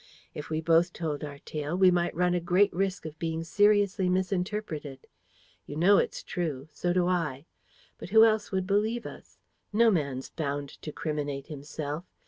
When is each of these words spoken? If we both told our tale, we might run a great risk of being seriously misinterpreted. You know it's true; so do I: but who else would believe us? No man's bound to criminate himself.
If 0.33 0.49
we 0.49 0.61
both 0.61 0.93
told 0.93 1.23
our 1.23 1.37
tale, 1.37 1.77
we 1.77 1.91
might 1.91 2.15
run 2.15 2.33
a 2.33 2.39
great 2.39 2.73
risk 2.73 3.05
of 3.05 3.19
being 3.19 3.43
seriously 3.43 4.09
misinterpreted. 4.09 5.05
You 5.67 5.75
know 5.75 5.99
it's 5.99 6.23
true; 6.23 6.67
so 6.71 6.91
do 6.91 7.05
I: 7.07 7.45
but 7.99 8.09
who 8.09 8.25
else 8.25 8.51
would 8.51 8.65
believe 8.65 9.05
us? 9.05 9.37
No 9.71 9.91
man's 9.91 10.31
bound 10.31 10.69
to 10.81 10.91
criminate 10.91 11.45
himself. 11.49 12.03